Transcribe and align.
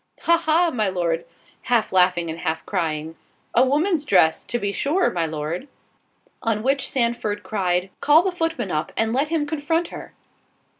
"Ha, 0.21 0.35
ha, 0.35 0.71
my 0.73 0.89
Lord," 0.89 1.25
(half 1.61 1.93
laughing 1.93 2.31
and 2.31 2.39
half 2.39 2.65
crying) 2.65 3.15
"a 3.53 3.63
woman's 3.63 4.03
dress, 4.03 4.43
to 4.43 4.57
be 4.57 4.71
sure, 4.71 5.11
my 5.11 5.27
Lord." 5.27 5.67
On 6.41 6.63
which 6.63 6.89
Sandford 6.89 7.43
cried—— 7.43 7.91
"Call 7.99 8.23
the 8.23 8.31
footman 8.31 8.71
up, 8.71 8.91
and 8.97 9.13
let 9.13 9.27
him 9.27 9.45
confront 9.45 9.89
her." 9.89 10.15